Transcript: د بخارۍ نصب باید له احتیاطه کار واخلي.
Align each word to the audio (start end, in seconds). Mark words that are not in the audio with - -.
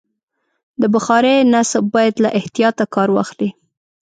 د 0.81 0.83
بخارۍ 0.93 1.35
نصب 1.53 1.83
باید 1.95 2.15
له 2.23 2.29
احتیاطه 2.39 2.85
کار 2.93 3.09
واخلي. 3.13 3.49